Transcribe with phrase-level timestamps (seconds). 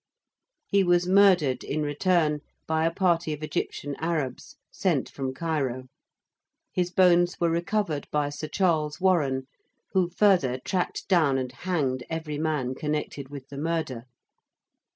[0.67, 5.89] He was murdered in return by a party of Egyptian Arabs sent from Cairo.
[6.73, 9.43] His bones were recovered by Sir Charles Warren
[9.91, 14.05] who further tracked down and hanged every man connected with the murder.